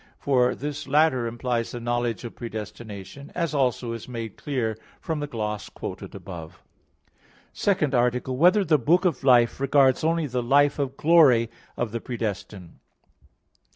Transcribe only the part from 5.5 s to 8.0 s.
quoted above._______________________ SECOND